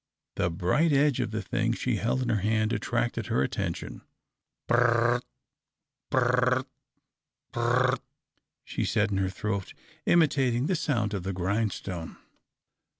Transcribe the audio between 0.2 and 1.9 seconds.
The bright edge of the thing